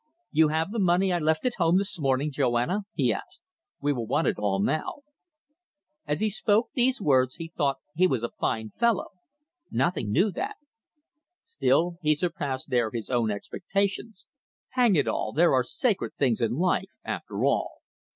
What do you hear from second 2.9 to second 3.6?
he asked.